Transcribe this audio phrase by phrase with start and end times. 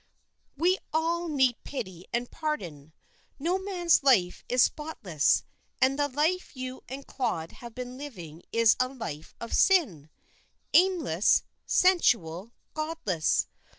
[0.57, 2.91] "We all need pity and pardon.
[3.37, 5.43] No man's life is spotless,
[5.79, 10.09] and the life you and Claude have been living is a life of sin
[10.73, 13.45] aimless, sensual, godless.